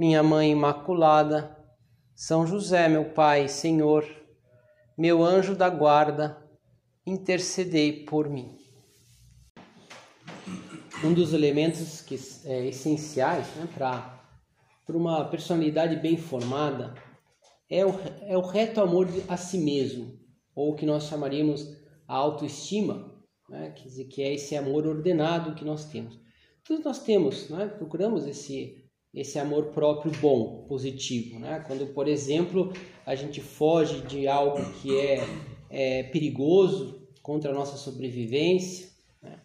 [0.00, 1.54] Minha Mãe Imaculada,
[2.14, 4.02] São José, meu Pai, Senhor,
[4.96, 6.42] meu anjo da guarda,
[7.06, 8.56] intercedei por mim.
[11.04, 14.24] Um dos elementos que é essenciais né, para
[14.88, 16.94] uma personalidade bem formada
[17.68, 17.90] é o,
[18.22, 20.18] é o reto amor a si mesmo,
[20.54, 21.76] ou o que nós chamaríamos
[22.08, 23.72] a autoestima, né?
[23.72, 26.18] quer dizer, que é esse amor ordenado que nós temos.
[26.64, 27.66] Todos nós temos, né?
[27.66, 28.82] procuramos esse,
[29.12, 31.38] esse amor próprio bom, positivo.
[31.38, 31.62] Né?
[31.66, 32.72] Quando, por exemplo,
[33.04, 35.20] a gente foge de algo que é,
[35.68, 38.88] é perigoso contra a nossa sobrevivência,
[39.22, 39.40] né?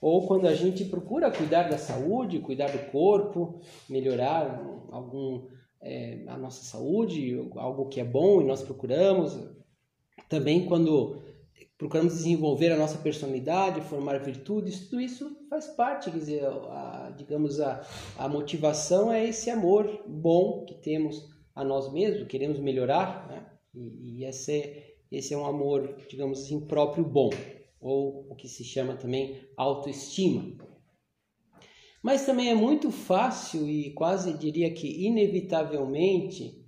[0.00, 5.46] ou quando a gente procura cuidar da saúde, cuidar do corpo, melhorar algum
[5.82, 9.38] é, a nossa saúde, algo que é bom e nós procuramos.
[10.28, 11.22] Também quando
[11.80, 17.58] procuramos desenvolver a nossa personalidade, formar virtudes, tudo isso faz parte, quer dizer, a, digamos,
[17.58, 17.80] a,
[18.18, 23.46] a motivação é esse amor bom que temos a nós mesmos, queremos melhorar, né?
[23.74, 27.30] e, e esse, esse é um amor, digamos assim, próprio bom,
[27.80, 30.58] ou o que se chama também autoestima.
[32.02, 36.62] Mas também é muito fácil e quase diria que inevitavelmente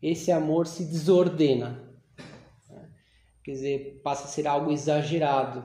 [0.00, 1.91] esse amor se desordena
[3.42, 5.64] quer dizer, passa a ser algo exagerado.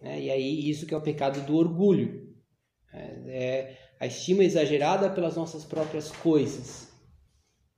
[0.00, 0.22] Né?
[0.22, 2.34] E aí isso que é o pecado do orgulho.
[2.92, 3.22] Né?
[3.28, 6.92] É a estima exagerada pelas nossas próprias coisas.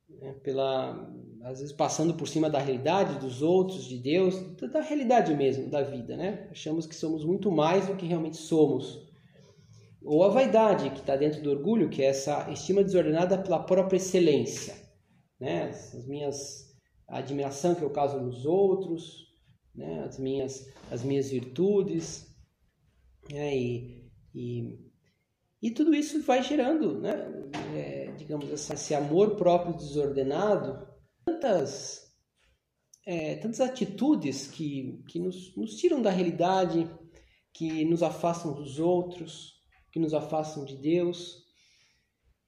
[0.09, 0.33] Né?
[0.43, 1.09] Pela,
[1.45, 5.83] às vezes passando por cima da realidade dos outros, de Deus, da realidade mesmo da
[5.83, 6.17] vida.
[6.17, 6.49] Né?
[6.51, 9.07] Achamos que somos muito mais do que realmente somos.
[10.03, 13.97] Ou a vaidade que está dentro do orgulho, que é essa estima desordenada pela própria
[13.97, 14.75] excelência.
[15.39, 15.69] Né?
[15.69, 16.68] As minhas
[17.09, 19.27] a admiração que eu causo nos outros,
[19.75, 20.05] né?
[20.05, 22.27] as, minhas, as minhas virtudes,
[23.31, 23.57] né?
[23.57, 24.79] e, e,
[25.63, 27.15] e tudo isso vai gerando, né?
[27.75, 30.87] É, digamos assim, esse amor próprio desordenado,
[31.25, 32.13] tantas,
[33.07, 36.89] é, tantas atitudes que, que nos, nos tiram da realidade,
[37.55, 39.55] que nos afastam dos outros,
[39.91, 41.48] que nos afastam de Deus,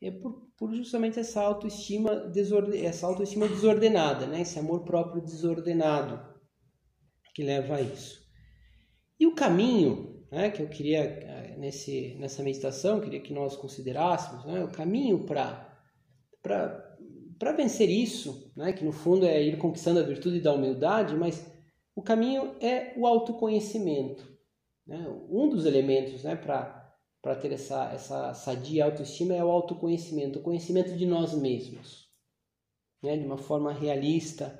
[0.00, 4.41] é por, por justamente essa autoestima, desorde, essa autoestima desordenada, né?
[4.41, 6.21] esse amor próprio desordenado
[7.34, 8.21] que leva a isso.
[9.19, 14.44] E o caminho né, que eu queria, eh, nesse, nessa meditação, queria que nós considerássemos,
[14.44, 15.69] né, o caminho para
[17.56, 21.50] vencer isso, né, que no fundo é ir conquistando a virtude da humildade, mas
[21.94, 24.27] o caminho é o autoconhecimento.
[24.87, 25.05] Né?
[25.28, 26.79] Um dos elementos né, para
[27.22, 32.08] para ter essa, essa sadia autoestima é o autoconhecimento, o conhecimento de nós mesmos,
[33.03, 33.16] né?
[33.16, 34.58] de uma forma realista.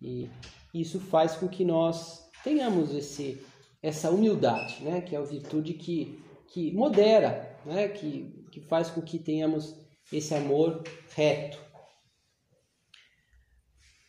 [0.00, 0.28] E
[0.72, 3.44] isso faz com que nós tenhamos esse,
[3.82, 5.02] essa humildade, né?
[5.02, 7.88] que é a virtude que, que modera, né?
[7.88, 9.76] que, que faz com que tenhamos
[10.10, 10.82] esse amor
[11.14, 11.60] reto.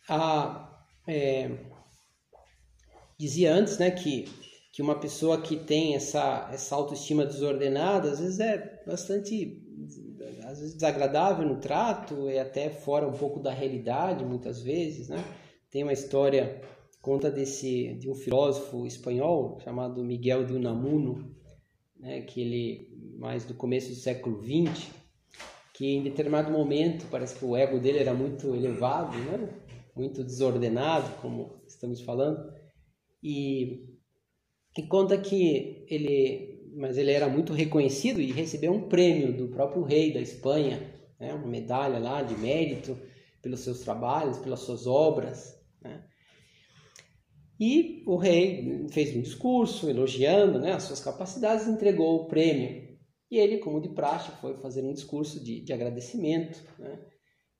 [0.08, 1.50] Ah, é,
[3.18, 4.24] dizia antes né, que
[4.74, 9.62] que uma pessoa que tem essa, essa autoestima desordenada, às vezes é bastante
[10.42, 15.24] às vezes desagradável no trato e até fora um pouco da realidade muitas vezes, né?
[15.70, 16.60] Tem uma história
[17.00, 21.32] conta desse de um filósofo espanhol chamado Miguel de Unamuno,
[21.96, 24.90] né, que ele mais do começo do século XX,
[25.72, 29.50] que em determinado momento parece que o ego dele era muito elevado, né?
[29.94, 32.52] Muito desordenado, como estamos falando,
[33.22, 33.93] e
[34.74, 39.84] que conta que ele, mas ele era muito reconhecido e recebeu um prêmio do próprio
[39.84, 40.80] rei da Espanha,
[41.18, 42.98] né, uma medalha lá de mérito
[43.40, 45.56] pelos seus trabalhos, pelas suas obras.
[45.80, 46.04] Né?
[47.60, 52.92] E o rei fez um discurso elogiando né, as suas capacidades entregou o prêmio.
[53.30, 56.62] E ele, como de praxe, foi fazer um discurso de, de agradecimento.
[56.78, 56.98] Né?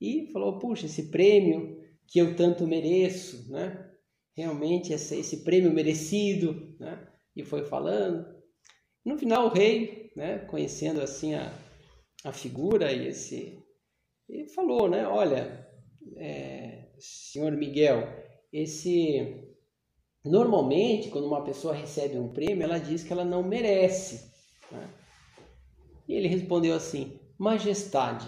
[0.01, 3.91] E falou: Puxa, esse prêmio que eu tanto mereço, né?
[4.37, 7.07] realmente esse, esse prêmio merecido, né?
[7.37, 8.27] E foi falando.
[9.05, 11.53] No final, o rei, né, conhecendo assim a,
[12.25, 13.59] a figura e esse,
[14.29, 15.69] ele falou, né, olha,
[16.17, 18.09] é, senhor Miguel,
[18.53, 19.53] esse
[20.25, 24.33] normalmente quando uma pessoa recebe um prêmio, ela diz que ela não merece.
[24.71, 24.91] Né?
[26.09, 28.27] E ele respondeu assim: majestade.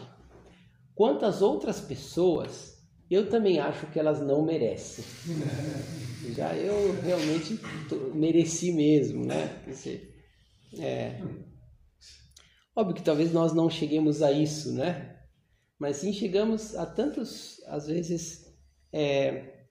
[0.95, 2.76] Quantas outras pessoas
[3.11, 5.05] eu também acho que elas não merecem.
[6.35, 7.61] Já eu realmente
[8.15, 9.61] mereci mesmo, né?
[9.65, 10.15] Quer dizer,
[10.81, 11.23] é,
[12.75, 15.21] óbvio que talvez nós não cheguemos a isso, né?
[15.79, 18.47] Mas sim chegamos a tantos, às vezes,
[18.93, 19.69] é,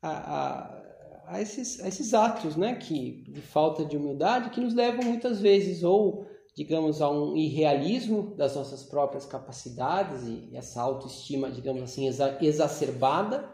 [0.00, 2.76] a, a, a, esses, a esses atos, né?
[2.76, 8.34] Que de falta de humildade que nos levam muitas vezes ou digamos, a um irrealismo
[8.34, 12.08] das nossas próprias capacidades e essa autoestima, digamos assim,
[12.40, 13.48] exacerbada,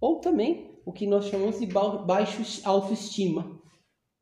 [0.00, 3.60] ou também o que nós chamamos de baixa autoestima.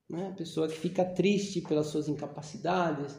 [0.09, 0.29] Né?
[0.29, 3.15] A pessoa que fica triste pelas suas incapacidades,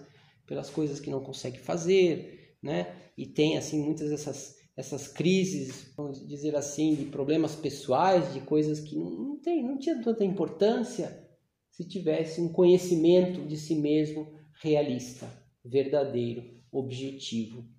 [0.48, 3.12] pelas coisas que não consegue fazer, né?
[3.16, 8.80] e tem assim muitas dessas essas crises, vamos dizer assim, de problemas pessoais, de coisas
[8.80, 11.30] que não, não, tem, não tinha tanta importância
[11.70, 15.30] se tivesse um conhecimento de si mesmo realista,
[15.64, 17.70] verdadeiro, objetivo.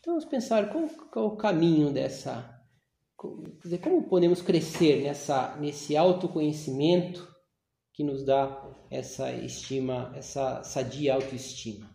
[0.00, 2.56] Então vamos pensar qual, qual é o caminho dessa.
[3.62, 7.26] Dizer, como podemos crescer nessa, nesse autoconhecimento
[7.94, 11.86] que nos dá essa estima, essa sadia autoestima.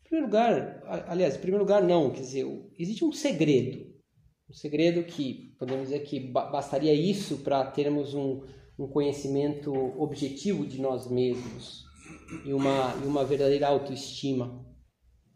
[0.00, 2.46] Em primeiro lugar, aliás, em primeiro lugar não, quer dizer,
[2.78, 3.92] existe um segredo.
[4.48, 8.42] Um segredo que podemos dizer que bastaria isso para termos um,
[8.78, 11.84] um conhecimento objetivo de nós mesmos
[12.44, 14.64] e uma, e uma verdadeira autoestima.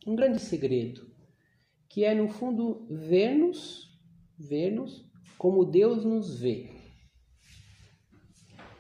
[0.07, 1.07] Um grande segredo,
[1.89, 3.89] que é, no fundo, ver-nos,
[4.39, 5.05] ver-nos
[5.39, 6.71] como Deus nos vê.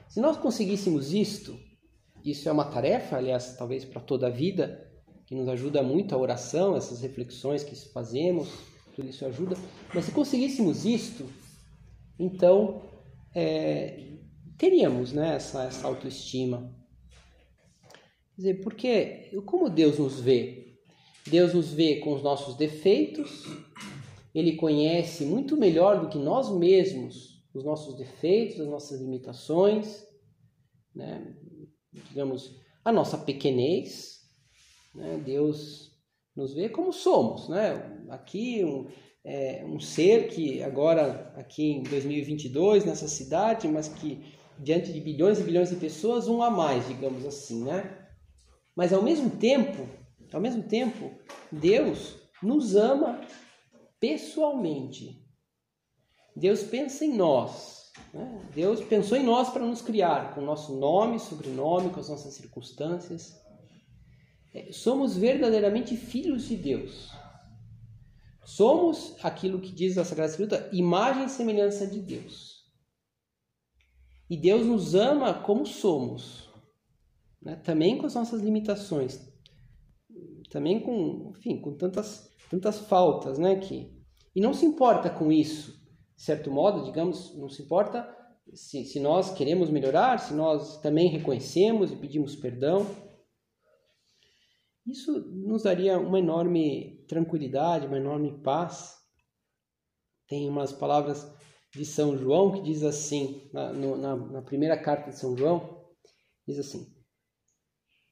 [0.08, 1.58] Se nós conseguíssemos isto,
[2.24, 4.86] isso é uma tarefa, aliás, talvez para toda a vida,
[5.26, 8.48] que nos ajuda muito a oração, essas reflexões que fazemos,
[8.94, 9.56] tudo isso ajuda.
[9.94, 11.24] Mas se conseguíssemos isto,
[12.18, 12.82] então
[13.34, 14.18] é,
[14.60, 16.70] teríamos né, essa, essa autoestima.
[18.34, 20.76] Quer dizer, porque como Deus nos vê?
[21.26, 23.46] Deus nos vê com os nossos defeitos,
[24.34, 30.06] Ele conhece muito melhor do que nós mesmos os nossos defeitos, as nossas limitações,
[30.94, 31.34] né?
[31.92, 32.54] digamos,
[32.84, 34.20] a nossa pequenez.
[34.94, 35.20] Né?
[35.24, 35.98] Deus
[36.36, 37.48] nos vê como somos.
[37.48, 38.04] Né?
[38.10, 38.88] Aqui, um,
[39.24, 45.38] é, um ser que agora, aqui em 2022, nessa cidade, mas que diante de bilhões
[45.38, 48.08] e bilhões de pessoas, um a mais, digamos assim, né?
[48.76, 49.88] Mas ao mesmo tempo,
[50.32, 51.10] ao mesmo tempo,
[51.50, 53.20] Deus nos ama
[53.98, 55.26] pessoalmente.
[56.36, 57.90] Deus pensa em nós.
[58.14, 58.40] Né?
[58.54, 63.34] Deus pensou em nós para nos criar, com nosso nome, sobrenome, com as nossas circunstâncias.
[64.54, 67.10] É, somos verdadeiramente filhos de Deus.
[68.44, 72.59] Somos aquilo que diz a Sagrada Escritura, imagem e semelhança de Deus.
[74.30, 76.48] E Deus nos ama como somos,
[77.42, 77.56] né?
[77.56, 79.28] também com as nossas limitações,
[80.48, 83.56] também com, enfim, com tantas, tantas faltas, né?
[83.56, 83.92] Que,
[84.32, 85.72] e não se importa com isso,
[86.16, 88.08] de certo modo, digamos, não se importa
[88.54, 92.86] se, se nós queremos melhorar, se nós também reconhecemos e pedimos perdão.
[94.86, 98.96] Isso nos daria uma enorme tranquilidade, uma enorme paz.
[100.28, 101.28] Tem umas palavras
[101.72, 105.84] de São João, que diz assim, na, na, na primeira carta de São João,
[106.46, 106.86] diz assim: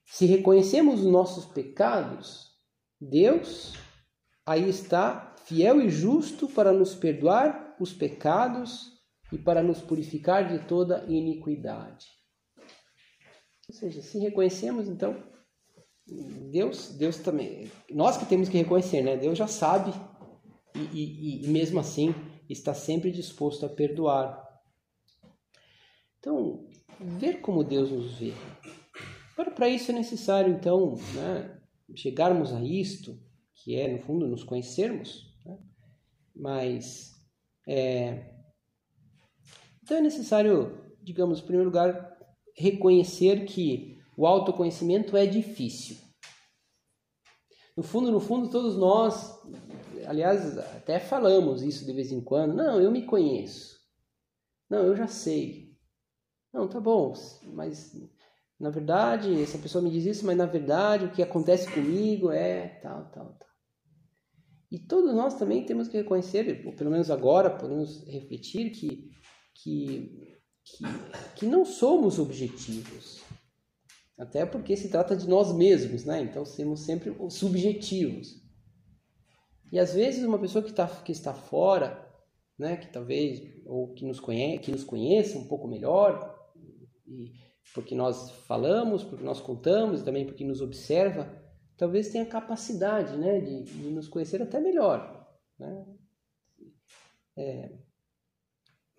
[0.06, 2.52] Se reconhecemos os nossos pecados,
[3.00, 3.74] Deus
[4.46, 8.98] aí está fiel e justo para nos perdoar os pecados
[9.32, 12.06] e para nos purificar de toda iniquidade.
[13.68, 15.22] Ou seja, se reconhecemos, então,
[16.50, 19.16] Deus, Deus também, nós que temos que reconhecer, né?
[19.16, 19.92] Deus já sabe
[20.74, 22.14] e, e, e mesmo assim
[22.48, 24.46] está sempre disposto a perdoar.
[26.18, 26.68] Então,
[27.00, 28.32] ver como Deus nos vê.
[29.36, 31.60] Para isso é necessário, então, né,
[31.94, 33.18] chegarmos a isto,
[33.54, 35.32] que é, no fundo, nos conhecermos.
[35.44, 35.58] Né?
[36.34, 37.12] Mas,
[37.66, 38.34] é,
[39.82, 42.16] então é necessário, digamos, em primeiro lugar,
[42.56, 45.96] reconhecer que o autoconhecimento é difícil.
[47.76, 49.40] No fundo, no fundo, todos nós
[50.08, 52.54] aliás, até falamos isso de vez em quando.
[52.54, 53.78] Não, eu me conheço.
[54.68, 55.76] Não, eu já sei.
[56.52, 57.12] Não, tá bom,
[57.52, 57.94] mas
[58.58, 62.80] na verdade, essa pessoa me diz isso, mas na verdade o que acontece comigo é
[62.82, 63.48] tal, tal, tal.
[64.70, 69.10] E todos nós também temos que reconhecer, ou pelo menos agora podemos refletir, que,
[69.54, 70.84] que, que,
[71.36, 73.22] que não somos objetivos.
[74.18, 76.20] Até porque se trata de nós mesmos, né?
[76.20, 78.47] Então somos sempre subjetivos.
[79.72, 82.06] E às vezes uma pessoa que, tá, que está fora,
[82.58, 86.36] né, que talvez, ou que nos, conhece, que nos conheça um pouco melhor,
[87.06, 87.32] e
[87.74, 91.30] porque nós falamos, porque nós contamos, e também porque nos observa,
[91.76, 95.26] talvez tenha capacidade né, de, de nos conhecer até melhor.
[95.58, 95.86] Né?
[97.36, 97.78] É,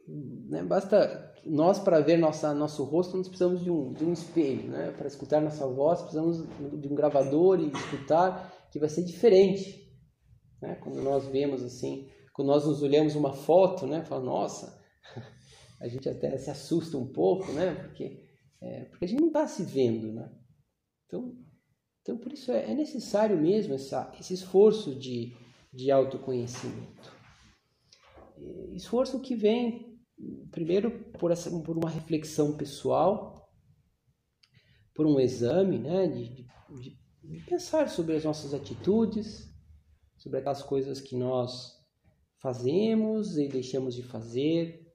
[0.08, 4.70] né, basta nós para ver nossa, nosso rosto, nós precisamos de um, de um espelho.
[4.70, 4.92] Né?
[4.92, 6.48] Para escutar nossa voz, precisamos
[6.80, 9.88] de um gravador e escutar, que vai ser diferente.
[10.62, 10.75] Né?
[10.75, 14.82] Quando nós vemos assim, quando nós nos olhamos uma foto, né, fala, nossa,
[15.80, 17.74] a gente até se assusta um pouco, né?
[17.75, 18.25] Porque,
[18.62, 20.32] é, porque a gente não está se vendo, né?
[21.06, 21.38] Então,
[22.01, 25.36] então por isso é, é necessário mesmo essa, esse esforço de,
[25.74, 27.18] de autoconhecimento.
[28.74, 30.00] Esforço que vem,
[30.51, 33.50] primeiro, por, essa, por uma reflexão pessoal,
[34.94, 36.08] por um exame, né?
[36.08, 39.49] De, de, de pensar sobre as nossas atitudes,
[40.20, 41.80] sobre aquelas coisas que nós
[42.38, 44.86] fazemos e deixamos de fazer,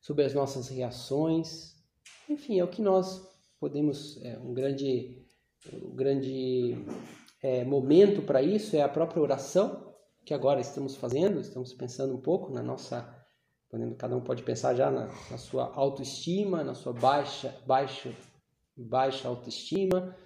[0.00, 1.74] sobre as nossas reações.
[2.28, 3.26] Enfim, é o que nós
[3.58, 4.22] podemos.
[4.22, 5.26] É, um grande,
[5.72, 6.76] um grande
[7.42, 9.94] é, momento para isso é a própria oração,
[10.24, 13.16] que agora estamos fazendo, estamos pensando um pouco na nossa.
[13.98, 18.14] Cada um pode pensar já na, na sua autoestima, na sua baixa, baixa,
[18.74, 20.16] baixa autoestima,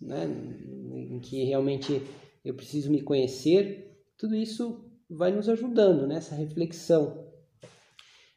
[0.00, 2.00] né, em que realmente
[2.46, 4.00] eu preciso me conhecer.
[4.16, 7.26] Tudo isso vai nos ajudando nessa reflexão.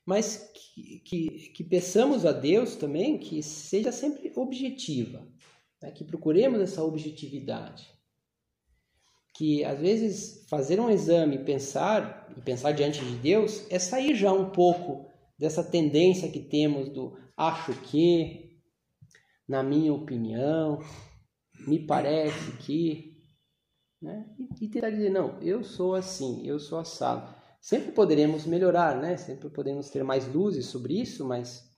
[0.03, 5.27] Mas que, que, que peçamos a Deus também que seja sempre objetiva,
[5.79, 5.91] né?
[5.91, 7.87] que procuremos essa objetividade.
[9.35, 14.33] Que às vezes fazer um exame, pensar e pensar diante de Deus é sair já
[14.33, 18.59] um pouco dessa tendência que temos do acho que,
[19.47, 20.81] na minha opinião,
[21.67, 23.08] me parece que,
[24.01, 24.25] né?
[24.37, 27.35] E, e tentar dizer, não, eu sou assim, eu sou assado.
[27.61, 29.17] Sempre poderemos melhorar, né?
[29.17, 31.69] Sempre podemos ter mais luzes sobre isso, mas,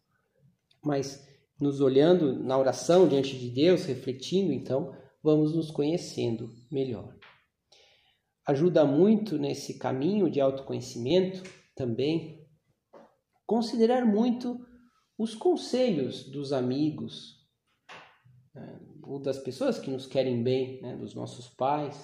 [0.83, 1.27] mas
[1.59, 7.15] nos olhando na oração diante de Deus, refletindo, então, vamos nos conhecendo melhor.
[8.45, 11.43] Ajuda muito nesse caminho de autoconhecimento
[11.75, 12.47] também
[13.45, 14.65] considerar muito
[15.17, 17.47] os conselhos dos amigos,
[18.53, 18.90] né?
[19.11, 20.95] Ou das pessoas que nos querem bem, né?
[20.95, 22.01] dos nossos pais,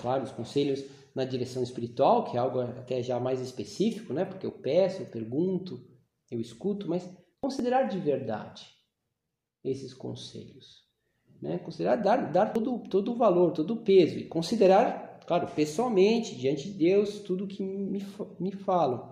[0.00, 0.82] claro, os conselhos
[1.14, 4.24] na direção espiritual, que é algo até já mais específico, né?
[4.24, 5.86] Porque eu peço, eu pergunto,
[6.30, 7.06] eu escuto, mas
[7.42, 8.66] considerar de verdade
[9.62, 10.88] esses conselhos,
[11.42, 11.58] né?
[11.58, 16.70] Considerar dar, dar todo, todo o valor, todo o peso e considerar, claro, pessoalmente, diante
[16.72, 18.02] de Deus, tudo que me,
[18.40, 19.11] me falam.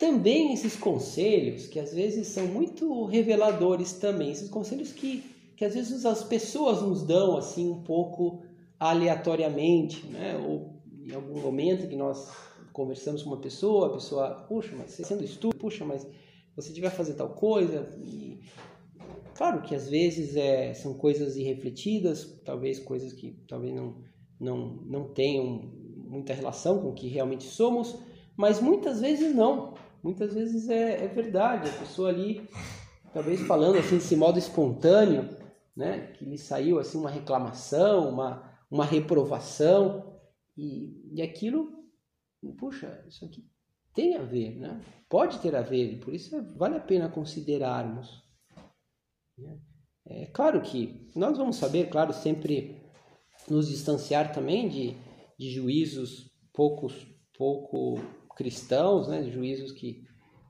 [0.00, 5.22] Também esses conselhos, que às vezes são muito reveladores também, esses conselhos que,
[5.54, 8.42] que às vezes as pessoas nos dão assim um pouco
[8.78, 10.38] aleatoriamente, né?
[10.38, 12.32] ou em algum momento que nós
[12.72, 16.06] conversamos com uma pessoa, a pessoa, puxa, mas você sendo estúpido, puxa, mas
[16.56, 17.86] você devia fazer tal coisa.
[18.02, 18.40] E,
[19.34, 23.96] claro que às vezes é, são coisas irrefletidas, talvez coisas que talvez não,
[24.40, 25.60] não, não tenham
[26.08, 27.98] muita relação com o que realmente somos,
[28.34, 29.74] mas muitas vezes não.
[30.02, 32.48] Muitas vezes é, é verdade, a pessoa ali,
[33.12, 35.28] talvez falando assim desse modo espontâneo,
[35.76, 40.20] né, que lhe saiu assim uma reclamação, uma uma reprovação,
[40.56, 41.84] e, e aquilo,
[42.56, 43.44] puxa, isso aqui
[43.92, 44.80] tem a ver, né?
[45.08, 48.22] Pode ter a ver, por isso é, vale a pena considerarmos.
[49.36, 49.58] Né?
[50.06, 52.80] É claro que nós vamos saber, claro, sempre
[53.48, 54.96] nos distanciar também de,
[55.36, 57.98] de juízos poucos, pouco
[58.40, 59.30] cristãos, né?
[59.30, 60.02] Juízos que,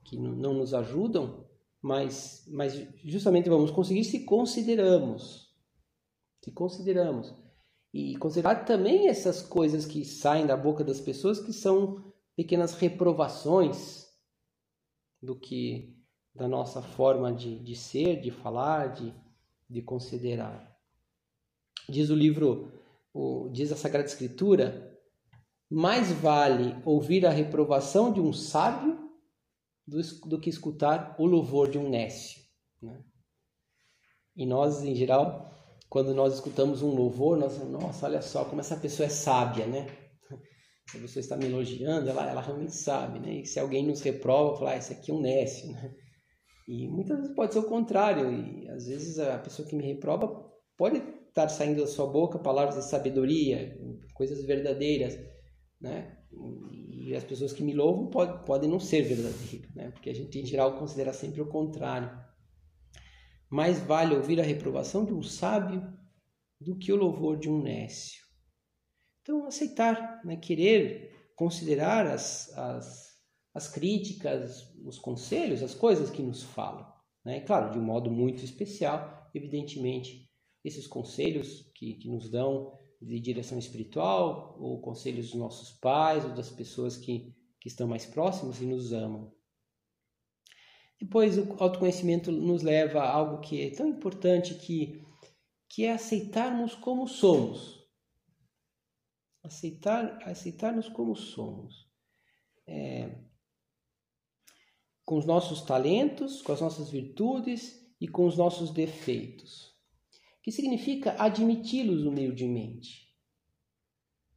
[0.05, 1.45] que não nos ajudam,
[1.83, 5.51] mas, mas justamente vamos conseguir se consideramos.
[6.41, 7.35] Se consideramos
[7.93, 12.05] e considerar também essas coisas que saem da boca das pessoas que são
[12.37, 14.07] pequenas reprovações
[15.21, 15.99] do que
[16.33, 19.13] da nossa forma de, de ser, de falar, de,
[19.69, 20.79] de considerar.
[21.89, 22.71] Diz o livro,
[23.13, 24.90] o, diz a Sagrada Escritura,
[25.71, 28.99] mais vale ouvir a reprovação de um sábio
[29.87, 32.41] do, do que escutar o louvor de um nécio.
[32.83, 33.05] Né?
[34.37, 35.49] E nós, em geral,
[35.89, 39.87] quando nós escutamos um louvor, nós, nossa, olha só como essa pessoa é sábia, né?
[40.91, 43.41] Se a pessoa está me elogiando, ela, ela realmente sabe, né?
[43.41, 45.95] E se alguém nos reprova, falar, ah, esse aqui é um nécio, né?
[46.67, 50.49] E muitas vezes pode ser o contrário, e às vezes a pessoa que me reprova
[50.77, 53.77] pode estar saindo da sua boca palavras de sabedoria,
[54.15, 55.17] coisas verdadeiras,
[55.81, 56.17] né?
[56.91, 59.91] E as pessoas que me louvam pode, podem não ser verdadeiras, né?
[59.91, 62.11] Porque a gente em geral considera sempre o contrário.
[63.49, 65.83] Mais vale ouvir a reprovação de um sábio
[66.61, 68.23] do que o louvor de um nécio.
[69.23, 73.19] Então, aceitar, né, querer considerar as, as,
[73.55, 76.87] as críticas, os conselhos, as coisas que nos falam.
[77.25, 77.41] Né?
[77.41, 80.31] Claro, de um modo muito especial, evidentemente,
[80.65, 86.35] esses conselhos que, que nos dão de direção espiritual, ou conselhos dos nossos pais, ou
[86.35, 89.33] das pessoas que, que estão mais próximas e nos amam.
[91.01, 95.03] Depois, o autoconhecimento nos leva a algo que é tão importante que,
[95.69, 97.81] que é aceitarmos como somos.
[99.43, 101.89] Aceitar, aceitarmos como somos.
[102.67, 103.19] É,
[105.07, 109.70] com os nossos talentos, com as nossas virtudes e com os nossos defeitos.
[110.43, 113.11] Que significa admiti-los humildemente.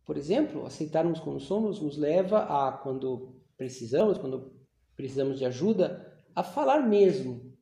[0.05, 4.53] Por exemplo, aceitarmos como somos nos leva a, quando precisamos, quando
[4.95, 7.57] precisamos de ajuda, a falar mesmo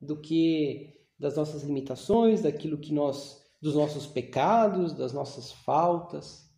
[0.00, 6.54] do que das nossas limitações, daquilo que nós dos nossos pecados, das nossas faltas,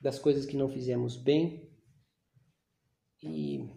[0.00, 1.70] das coisas que não fizemos bem.
[3.22, 3.68] E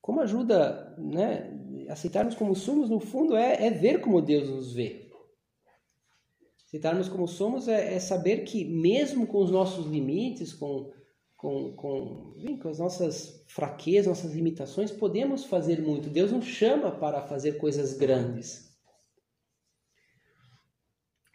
[0.00, 1.50] como ajuda, né,
[1.88, 5.10] aceitarmos como somos, no fundo, é, é ver como Deus nos vê.
[6.66, 10.92] Aceitarmos como somos é, é saber que, mesmo com os nossos limites, com
[11.44, 16.08] com, com, bem, com as nossas fraquezas, nossas limitações, podemos fazer muito.
[16.08, 18.74] Deus nos chama para fazer coisas grandes.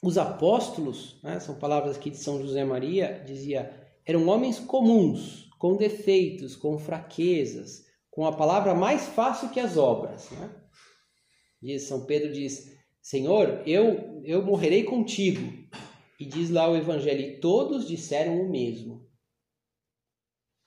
[0.02, 3.72] Os apóstolos, né, são palavras aqui de São José Maria, dizia,
[4.04, 7.86] eram homens comuns, com defeitos, com fraquezas,
[8.20, 10.30] com a palavra mais fácil que as obras.
[10.32, 10.54] Né?
[11.62, 15.40] Diz, São Pedro diz, Senhor, eu, eu morrerei contigo.
[16.20, 19.10] E diz lá o Evangelho, e todos disseram o mesmo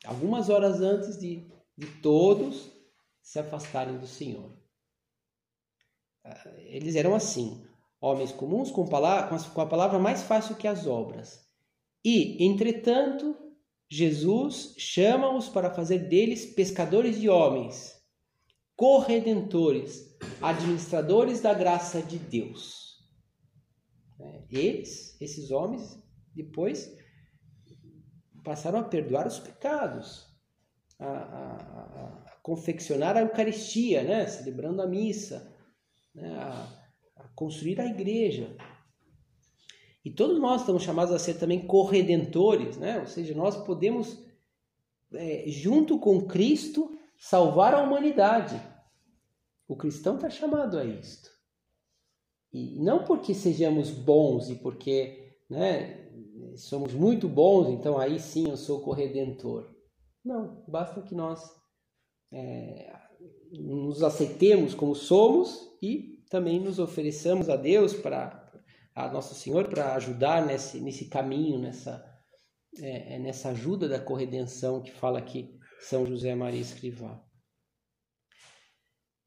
[0.02, 2.72] algumas horas antes de, de todos
[3.20, 4.58] se afastarem do Senhor.
[6.24, 7.62] Ah, eles eram assim,
[8.00, 11.46] homens comuns com, palavra, com a palavra mais fácil que as obras.
[12.02, 13.36] E, entretanto,
[13.94, 18.02] Jesus chama-os para fazer deles pescadores de homens,
[18.74, 23.06] corredentores, administradores da graça de Deus.
[24.18, 26.02] É, eles, esses homens,
[26.34, 26.90] depois
[28.42, 30.26] passaram a perdoar os pecados,
[30.98, 34.26] a, a, a confeccionar a Eucaristia, né?
[34.26, 35.54] celebrando a missa,
[36.14, 36.34] né?
[36.34, 38.56] a, a construir a igreja.
[40.04, 43.00] E todos nós estamos chamados a ser também corredentores, né?
[43.00, 44.18] ou seja, nós podemos,
[45.14, 48.60] é, junto com Cristo, salvar a humanidade.
[49.68, 51.30] O cristão está chamado a isto.
[52.52, 56.10] E não porque sejamos bons e porque né,
[56.56, 59.70] somos muito bons, então aí sim eu sou corredentor.
[60.24, 61.40] Não, basta que nós
[62.32, 62.92] é,
[63.52, 68.41] nos aceitemos como somos e também nos ofereçamos a Deus para
[68.94, 72.04] a nosso Senhor para ajudar nesse, nesse caminho, nessa,
[72.78, 77.22] é, é, nessa ajuda da corredenção que fala aqui São José Maria Escrivá.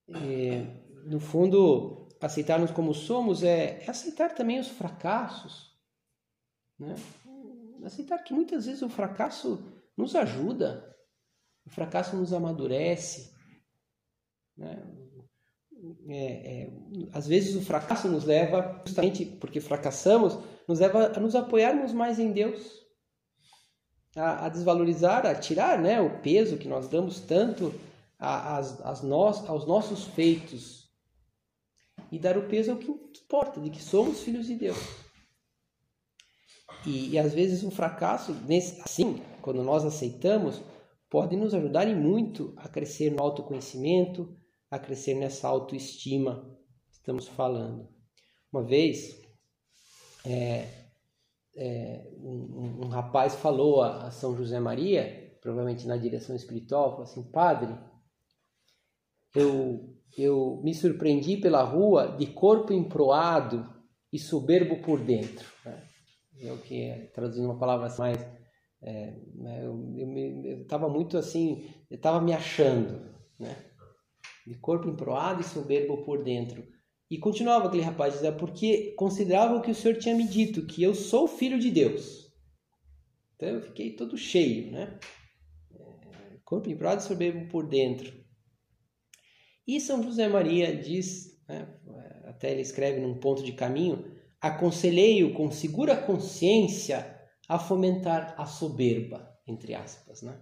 [0.08, 0.62] É,
[1.06, 5.76] no fundo, aceitarmos como somos é, é aceitar também os fracassos,
[6.80, 6.96] né?
[7.84, 9.64] Aceitar que muitas vezes o fracasso
[9.96, 10.96] nos ajuda,
[11.66, 13.34] o fracasso nos amadurece.
[14.58, 14.84] Né?
[16.08, 16.70] É, é,
[17.14, 20.38] às vezes o fracasso nos leva, justamente porque fracassamos,
[20.68, 22.86] nos leva a nos apoiarmos mais em Deus,
[24.16, 27.74] a, a desvalorizar, a tirar né, o peso que nós damos tanto
[28.20, 30.90] a, as, nós, aos nossos feitos
[32.12, 34.78] e dar o peso ao que importa, de que somos filhos de Deus.
[36.86, 40.62] E, e às vezes o fracasso, nesse, assim, quando nós aceitamos,
[41.10, 44.38] pode nos ajudar e muito a crescer no autoconhecimento,
[44.76, 46.58] a crescer nessa autoestima
[46.88, 47.88] que estamos falando.
[48.52, 49.22] Uma vez,
[50.26, 50.68] é,
[51.56, 57.04] é, um, um, rapaz falou a, a, São José Maria, provavelmente na direção espiritual, falou
[57.04, 57.76] assim: Padre,
[59.36, 63.74] eu, eu me surpreendi pela rua de corpo emproado
[64.12, 65.48] e soberbo por dentro.
[65.66, 65.88] Né?
[66.42, 68.18] é o que é, traduzindo uma palavra mais
[68.82, 69.14] é,
[69.56, 73.10] eu estava muito assim eu estava me achando
[73.40, 73.56] né
[74.46, 76.66] de corpo emproado e soberbo por dentro.
[77.10, 80.94] E continuava aquele rapaz dizia porque considerava que o Senhor tinha me dito que eu
[80.94, 82.34] sou filho de Deus.
[83.36, 85.00] Então eu fiquei todo cheio né?
[85.74, 88.14] É, corpo emproado e soberbo por dentro.
[89.68, 91.68] E São José Maria diz né,
[92.26, 99.36] até ele escreve num ponto de caminho aconselhei-o com segura consciência a fomentar a soberba,
[99.48, 100.40] entre aspas, né?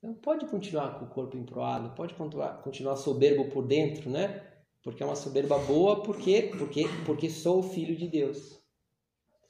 [0.00, 4.46] Então pode continuar com o corpo emproado, pode continuar, soberbo por dentro, né?
[4.82, 8.58] Porque é uma soberba boa, porque porque porque sou filho de Deus.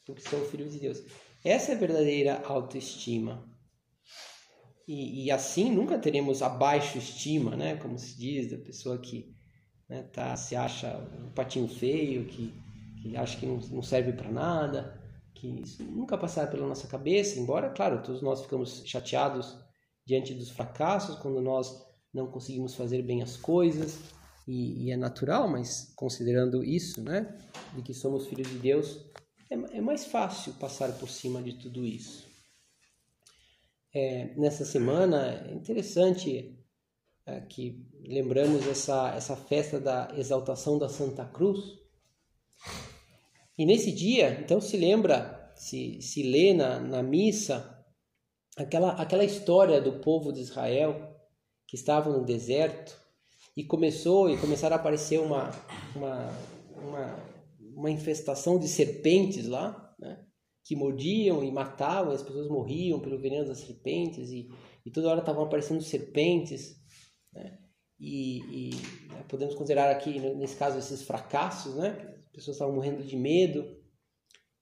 [0.04, 1.04] Porque sou filho de Deus.
[1.44, 3.48] Essa é a verdadeira autoestima.
[4.88, 7.76] E, e assim nunca teremos a baixa estima, né?
[7.76, 9.32] Como se diz da pessoa que
[9.88, 12.52] né, tá, se acha um patinho feio, que
[13.00, 15.00] que acha que não, não serve para nada,
[15.34, 19.56] que isso nunca passará pela nossa cabeça, embora, claro, todos nós ficamos chateados
[20.10, 23.96] diante dos fracassos, quando nós não conseguimos fazer bem as coisas,
[24.44, 27.38] e, e é natural, mas considerando isso, né,
[27.76, 29.06] de que somos filhos de Deus,
[29.48, 32.28] é, é mais fácil passar por cima de tudo isso.
[33.94, 36.58] É, nessa semana é interessante
[37.24, 41.78] é, que lembramos essa, essa festa da exaltação da Santa Cruz.
[43.56, 47.79] E nesse dia, então se lembra, se, se lê na, na missa,
[48.62, 51.16] aquela, aquela história do povo de Israel
[51.66, 52.98] que estava no deserto
[53.56, 55.50] e começou e começaram a aparecer uma,
[55.94, 56.28] uma,
[56.76, 57.16] uma,
[57.74, 60.24] uma infestação de serpentes lá, né?
[60.64, 64.48] que mordiam e matavam, e as pessoas morriam pelo veneno das serpentes, e,
[64.84, 66.76] e toda hora estavam aparecendo serpentes.
[67.32, 67.58] Né?
[67.98, 68.70] E, e,
[69.08, 72.14] né, podemos considerar aqui, nesse caso, esses fracassos, né?
[72.26, 73.79] as pessoas estavam morrendo de medo.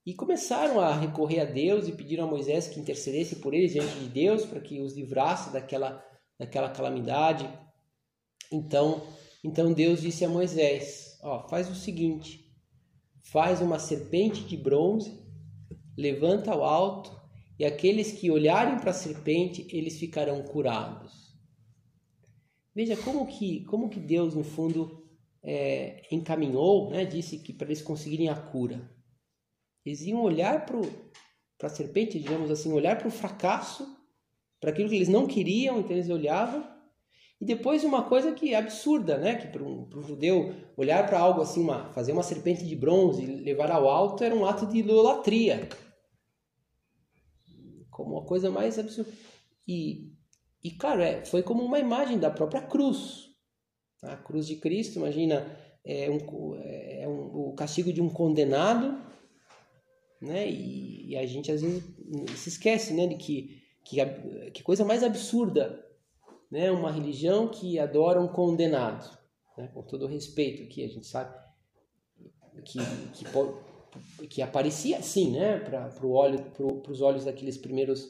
[0.09, 3.95] E começaram a recorrer a Deus e pediram a Moisés que intercedesse por eles diante
[3.99, 6.03] de Deus para que os livrasse daquela,
[6.39, 7.47] daquela calamidade.
[8.51, 9.03] Então,
[9.45, 12.51] então Deus disse a Moisés: ó, faz o seguinte,
[13.21, 15.29] faz uma serpente de bronze
[15.95, 17.15] levanta ao alto,
[17.59, 21.37] e aqueles que olharem para a serpente, eles ficarão curados.
[22.75, 25.07] Veja como que, como que Deus, no fundo,
[25.43, 28.97] é, encaminhou, né, disse que para eles conseguirem a cura.
[29.89, 33.89] Eles iam olhar para a serpente, digamos assim, olhar para o fracasso,
[34.61, 36.63] para aquilo que eles não queriam, então eles olhavam.
[37.41, 39.37] E depois uma coisa que é absurda, né?
[39.37, 43.23] Que para um, um, judeu olhar para algo assim, uma, fazer uma serpente de bronze
[43.23, 45.69] e levar ao alto era um ato de idolatria
[47.91, 49.11] como uma coisa mais absurda.
[49.67, 50.13] E,
[50.63, 53.31] e claro, é, foi como uma imagem da própria cruz.
[54.03, 55.45] A cruz de Cristo, imagina,
[55.85, 59.03] é, um, é um, o castigo de um condenado,
[60.21, 60.49] né?
[60.49, 61.83] E, e, a gente às vezes
[62.37, 63.99] se esquece, né, de que, que,
[64.53, 65.85] que coisa mais absurda,
[66.51, 66.71] né?
[66.71, 69.09] Uma religião que adora um condenado,
[69.57, 69.69] né?
[69.75, 71.37] Com todo o respeito que a gente sabe
[72.65, 72.79] que,
[73.15, 73.25] que
[74.29, 78.09] que aparecia assim, né, para pro os olhos daqueles primeiros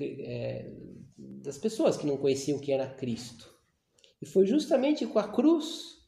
[0.00, 0.70] é,
[1.18, 3.52] das pessoas que não conheciam quem era Cristo.
[4.20, 5.98] E foi justamente com a cruz,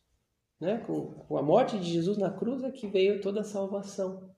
[0.61, 4.31] né, com, com a morte de Jesus na cruz, é que veio toda a salvação.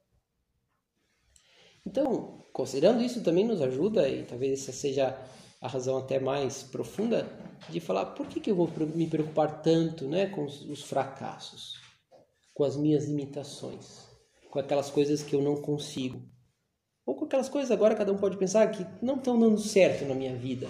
[1.87, 5.19] Então, considerando isso, também nos ajuda, e talvez essa seja
[5.61, 7.27] a razão até mais profunda,
[7.69, 11.81] de falar por que, que eu vou me preocupar tanto né, com os, os fracassos,
[12.53, 14.15] com as minhas limitações
[14.55, 16.23] com aquelas coisas que eu não consigo.
[17.05, 20.15] Ou com aquelas coisas agora cada um pode pensar que não estão dando certo na
[20.15, 20.69] minha vida,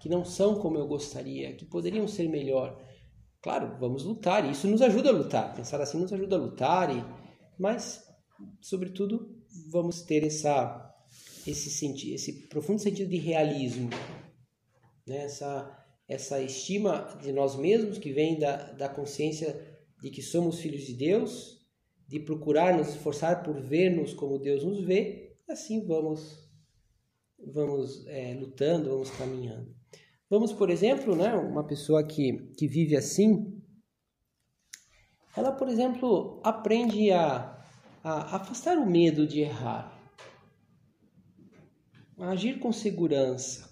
[0.00, 2.82] que não são como eu gostaria, que poderiam ser melhor.
[3.42, 5.54] Claro, vamos lutar, e isso nos ajuda a lutar.
[5.54, 7.04] Pensar assim nos ajuda a lutar, e,
[7.58, 8.02] mas,
[8.62, 9.39] sobretudo,
[9.70, 10.94] vamos ter essa,
[11.46, 13.88] esse, sentido, esse profundo sentido de realismo,
[15.06, 15.24] né?
[15.24, 19.58] essa, essa estima de nós mesmos que vem da, da consciência
[20.02, 21.60] de que somos filhos de Deus
[22.08, 26.50] de procurar nos esforçar por ver-nos como Deus nos vê, assim vamos
[27.38, 29.74] vamos é, lutando, vamos caminhando.
[30.28, 33.60] Vamos, por exemplo, né, uma pessoa que, que vive assim,
[35.36, 37.59] ela, por exemplo, aprende a,
[38.02, 39.98] a afastar o medo de errar,
[42.18, 43.68] a agir com segurança.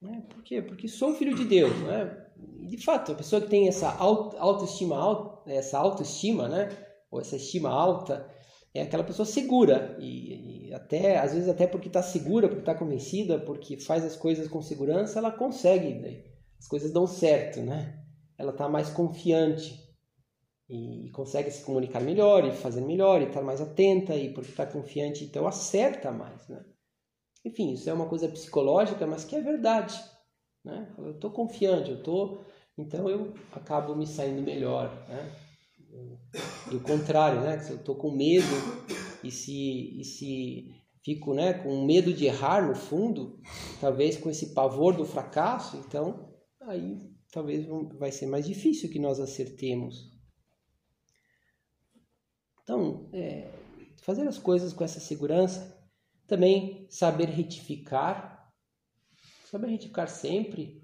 [0.00, 0.22] Né?
[0.28, 0.62] Por quê?
[0.62, 1.76] Porque sou filho de Deus.
[1.80, 2.26] Né?
[2.60, 6.68] E, de fato, a pessoa que tem essa autoestima, essa autoestima, né?
[7.10, 8.28] ou essa estima alta,
[8.74, 12.74] é aquela pessoa segura e, e até às vezes até porque está segura, porque está
[12.74, 16.22] convencida, porque faz as coisas com segurança, ela consegue, né?
[16.58, 17.98] as coisas dão certo, né?
[18.36, 19.87] Ela está mais confiante
[20.68, 24.32] e, e, consegue se comunicar melhor e fazer melhor e estar tá mais atenta e
[24.32, 26.64] porque está confiante então acerta mais, né?
[27.44, 29.98] Enfim, isso é uma coisa psicológica, mas que é verdade,
[30.64, 30.92] né?
[30.98, 32.44] Eu estou confiante, eu tô,
[32.76, 35.32] então eu acabo me saindo melhor, né?
[36.70, 37.58] do contrário, né?
[37.60, 38.46] Se eu estou com medo
[39.24, 43.40] e se, e se fico né, com medo de errar no fundo,
[43.80, 46.28] talvez com esse pavor do fracasso, então
[46.62, 46.98] aí
[47.32, 47.66] talvez
[47.98, 50.17] vai ser mais difícil que nós acertemos.
[52.68, 53.50] Então, é,
[54.02, 55.74] fazer as coisas com essa segurança,
[56.26, 58.52] também saber retificar,
[59.50, 60.82] saber retificar sempre,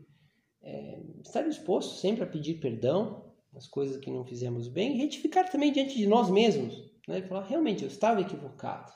[0.63, 5.71] é, estar disposto sempre a pedir perdão, as coisas que não fizemos bem, retificar também
[5.71, 7.19] diante de nós mesmos, né?
[7.19, 8.91] E falar, realmente, eu estava equivocado,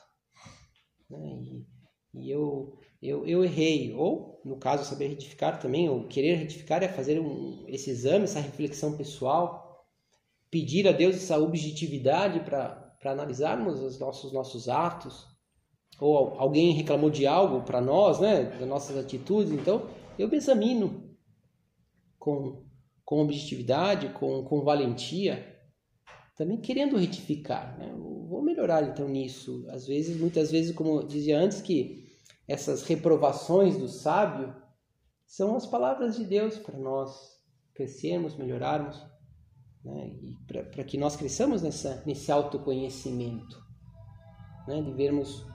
[1.07, 1.43] né?
[1.43, 1.67] E,
[2.15, 6.87] e eu, eu, eu errei, ou, no caso, saber retificar também, ou querer retificar é
[6.87, 9.68] fazer um, esse exame, essa reflexão pessoal,
[10.51, 15.27] pedir a Deus essa objetividade para analisarmos os nossos, nossos atos,
[15.99, 21.15] ou alguém reclamou de algo para nós, né, das nossas atitudes, então eu me examino
[22.17, 22.65] com,
[23.03, 25.57] com objetividade, com, com valentia,
[26.35, 27.93] também querendo retificar, né?
[28.29, 29.65] vou melhorar então nisso.
[29.69, 32.07] Às vezes, muitas vezes, como eu dizia antes, que
[32.47, 34.55] essas reprovações do sábio
[35.25, 37.37] são as palavras de Deus para nós
[37.73, 39.03] crescermos, melhorarmos,
[39.83, 40.11] né?
[40.21, 43.61] e para que nós cresçamos nessa, nesse autoconhecimento,
[44.67, 44.81] né?
[44.81, 45.45] de vermos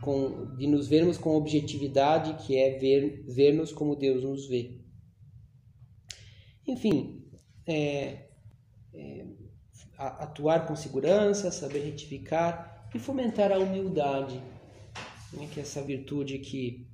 [0.00, 4.80] com, de nos vermos com objetividade, que é ver, ver-nos como Deus nos vê.
[6.66, 7.26] Enfim,
[7.66, 8.28] é,
[8.92, 9.26] é,
[9.96, 14.40] atuar com segurança, saber retificar e fomentar a humildade,
[15.32, 16.86] né, que é essa virtude que,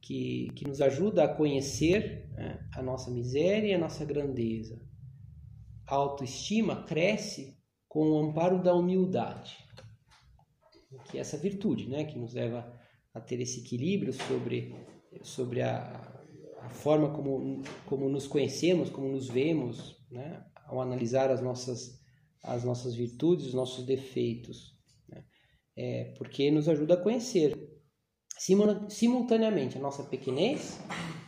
[0.00, 4.78] que, que nos ajuda a conhecer né, a nossa miséria e a nossa grandeza.
[5.94, 7.56] Autoestima cresce
[7.88, 9.56] com o amparo da humildade,
[11.10, 12.72] que é essa virtude né, que nos leva
[13.12, 14.74] a ter esse equilíbrio sobre,
[15.22, 15.92] sobre a,
[16.60, 22.02] a forma como, como nos conhecemos, como nos vemos, né, ao analisar as nossas
[22.42, 24.76] as nossas virtudes, os nossos defeitos,
[25.08, 25.24] né?
[25.76, 27.56] é, porque nos ajuda a conhecer
[28.88, 30.80] simultaneamente a nossa pequenez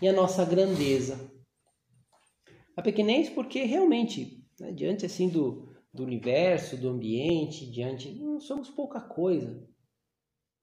[0.03, 1.31] e a nossa grandeza.
[2.77, 8.71] A pequenez porque realmente, né, diante assim do, do universo, do ambiente, diante, não somos
[8.71, 9.67] pouca coisa.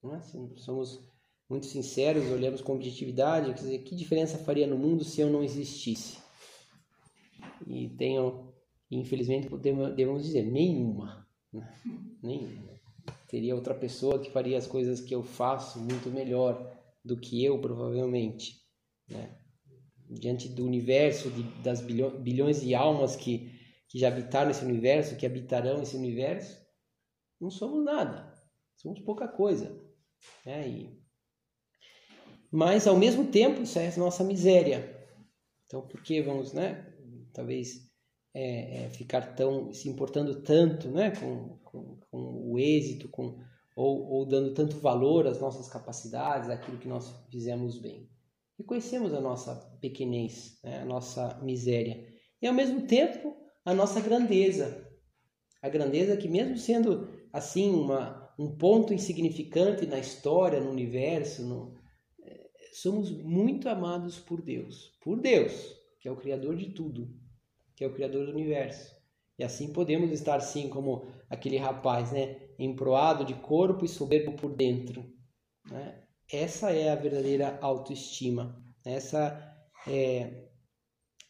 [0.02, 0.20] Né?
[0.56, 1.08] Somos
[1.48, 5.42] muito sinceros, olhamos com objetividade, quer dizer, que diferença faria no mundo se eu não
[5.42, 6.18] existisse?
[7.66, 8.52] E tenho
[8.98, 9.48] infelizmente
[9.94, 11.74] devemos dizer nenhuma, né?
[12.22, 12.72] nenhuma.
[13.28, 16.70] Teria outra pessoa que faria as coisas que eu faço muito melhor
[17.04, 18.60] do que eu, provavelmente.
[19.08, 19.34] Né?
[20.08, 23.50] Diante do universo, de, das bilhões de almas que,
[23.92, 26.58] que já habitaram esse universo, que habitarão esse universo,
[27.38, 28.32] não somos nada.
[28.74, 29.78] Somos pouca coisa.
[30.46, 30.96] Né?
[32.50, 34.98] Mas, ao mesmo tempo, isso é a nossa miséria.
[35.66, 36.90] Então, por que vamos, né?
[37.34, 37.92] Talvez
[38.32, 43.38] é, é, ficar tão se importando tanto né, com, com, com o êxito, com,
[43.76, 48.08] ou, ou, dando tanto valor às nossas capacidades, àquilo que nós fizemos bem.
[48.58, 54.88] Reconhecemos a nossa pequenez, né, a nossa miséria e ao mesmo tempo a nossa grandeza.
[55.62, 61.74] A grandeza que mesmo sendo assim uma, um ponto insignificante na história, no universo, no,
[62.24, 67.22] é, somos muito amados por Deus, por Deus, que é o criador de tudo
[67.82, 68.94] que é o Criador do universo.
[69.38, 72.38] E assim podemos estar, sim, como aquele rapaz, né?
[72.58, 75.04] Emproado de corpo e soberbo por dentro.
[75.68, 76.00] Né?
[76.30, 78.62] Essa é a verdadeira autoestima.
[78.84, 80.48] Essa é,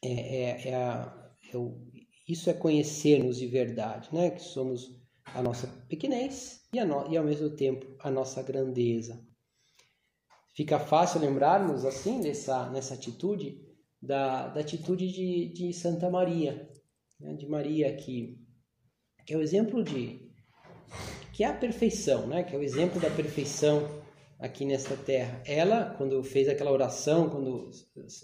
[0.05, 1.91] é, é, é, a, é o,
[2.33, 4.31] isso é conhecer-nos de verdade, né?
[4.31, 9.25] Que somos a nossa pequenez e, no, e ao mesmo tempo a nossa grandeza.
[10.55, 13.61] Fica fácil lembrarmos assim dessa nessa atitude
[14.01, 16.69] da, da atitude de, de Santa Maria,
[17.21, 17.35] né?
[17.35, 18.39] de Maria que,
[19.25, 20.31] que é o exemplo de
[21.33, 22.43] que é a perfeição, né?
[22.43, 23.89] Que é o exemplo da perfeição
[24.39, 25.41] aqui nesta terra.
[25.47, 27.71] Ela, quando fez aquela oração, quando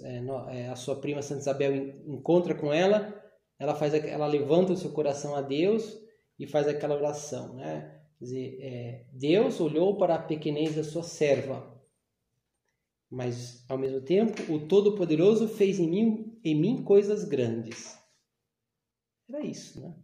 [0.02, 1.74] é, é, a sua prima Santa Isabel
[2.06, 3.14] encontra com ela,
[3.58, 5.98] ela faz, ela levanta o seu coração a Deus
[6.38, 8.00] e faz aquela oração, né?
[8.18, 11.78] Quer dizer, é, Deus olhou para a pequenez da sua serva
[13.10, 17.98] mas ao mesmo tempo o Todo-Poderoso fez em mim, em mim coisas grandes.
[19.28, 19.96] Era isso, né?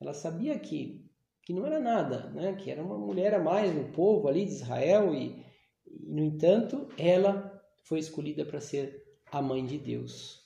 [0.00, 1.04] Ela sabia que,
[1.42, 2.54] que não era nada, né?
[2.54, 5.44] Que era uma mulher a mais no povo ali de Israel e,
[5.86, 10.44] e no entanto, ela foi escolhida para ser a mãe de Deus.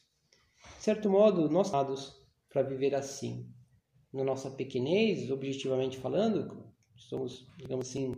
[0.76, 2.16] De certo modo, nós somos
[2.50, 3.48] para viver assim.
[4.12, 8.14] Na nossa pequenez, objetivamente falando, somos, digamos assim,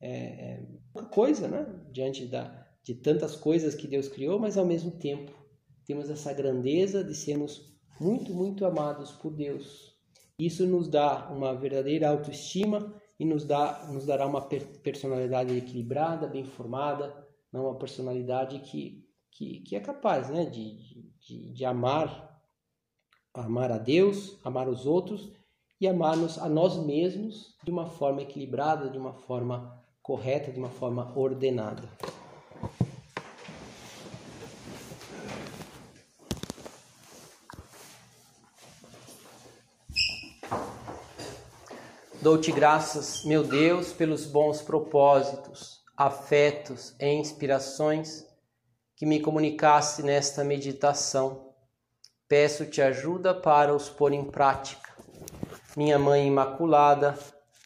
[0.00, 1.66] é, é, uma coisa, né?
[1.92, 5.32] Diante da, de tantas coisas que Deus criou, mas ao mesmo tempo
[5.86, 9.94] temos essa grandeza de sermos muito, muito amados por Deus.
[10.38, 16.44] Isso nos dá uma verdadeira autoestima e nos, dá, nos dará uma personalidade equilibrada, bem
[16.44, 17.14] formada,
[17.52, 20.78] não uma personalidade que, que, que é capaz né, de,
[21.20, 22.29] de, de amar,
[23.34, 25.30] amar a Deus, amar os outros
[25.80, 30.70] e amar-nos a nós mesmos de uma forma equilibrada, de uma forma correta, de uma
[30.70, 31.88] forma ordenada.
[42.22, 48.26] Dou-te graças, meu Deus, pelos bons propósitos, afetos e inspirações
[48.94, 51.49] que me comunicaste nesta meditação.
[52.30, 54.94] Peço-te ajuda para os pôr em prática.
[55.76, 57.18] minha Mãe Imaculada,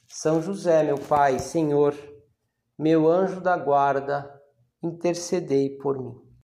[0.09, 1.94] São José, meu Pai, Senhor,
[2.79, 4.40] meu anjo da guarda,
[4.83, 6.24] intercedei por mim.